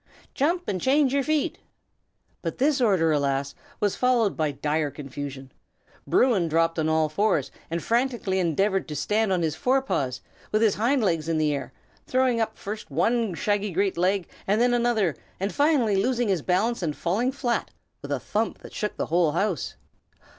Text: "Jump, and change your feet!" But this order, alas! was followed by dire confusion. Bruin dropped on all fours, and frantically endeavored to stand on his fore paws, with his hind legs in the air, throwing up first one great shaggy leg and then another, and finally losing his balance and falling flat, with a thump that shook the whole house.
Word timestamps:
"Jump, 0.33 0.67
and 0.67 0.81
change 0.81 1.13
your 1.13 1.21
feet!" 1.21 1.59
But 2.41 2.57
this 2.57 2.81
order, 2.81 3.11
alas! 3.11 3.53
was 3.79 3.95
followed 3.95 4.35
by 4.35 4.49
dire 4.51 4.89
confusion. 4.89 5.51
Bruin 6.07 6.47
dropped 6.47 6.79
on 6.79 6.89
all 6.89 7.07
fours, 7.07 7.51
and 7.69 7.83
frantically 7.83 8.39
endeavored 8.39 8.87
to 8.87 8.95
stand 8.95 9.31
on 9.31 9.43
his 9.43 9.53
fore 9.55 9.79
paws, 9.83 10.19
with 10.51 10.63
his 10.63 10.73
hind 10.73 11.03
legs 11.03 11.29
in 11.29 11.37
the 11.37 11.53
air, 11.53 11.71
throwing 12.07 12.41
up 12.41 12.57
first 12.57 12.89
one 12.89 13.25
great 13.33 13.37
shaggy 13.37 13.91
leg 13.93 14.27
and 14.47 14.59
then 14.59 14.73
another, 14.73 15.15
and 15.39 15.53
finally 15.53 15.95
losing 16.01 16.29
his 16.29 16.41
balance 16.41 16.81
and 16.81 16.95
falling 16.97 17.31
flat, 17.31 17.69
with 18.01 18.11
a 18.11 18.19
thump 18.19 18.57
that 18.61 18.73
shook 18.73 18.97
the 18.97 19.05
whole 19.05 19.33
house. 19.33 19.75